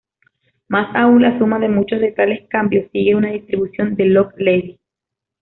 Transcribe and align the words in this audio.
Más 0.67 0.89
aún, 0.95 1.21
la 1.21 1.37
suma 1.37 1.59
de 1.59 1.69
muchos 1.69 1.99
de 1.99 2.11
tales 2.11 2.49
cambios 2.49 2.89
sigue 2.91 3.13
una 3.13 3.29
distribución 3.33 3.95
de 3.95 4.05
log-Levy. 4.05 4.79